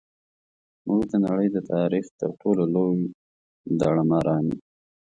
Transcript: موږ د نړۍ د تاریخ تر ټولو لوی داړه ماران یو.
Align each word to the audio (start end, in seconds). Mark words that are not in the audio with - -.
موږ 0.85 1.01
د 1.11 1.13
نړۍ 1.25 1.47
د 1.51 1.57
تاریخ 1.73 2.05
تر 2.19 2.29
ټولو 2.41 2.63
لوی 2.73 2.99
داړه 3.79 4.03
ماران 4.09 4.43
یو. 4.51 4.59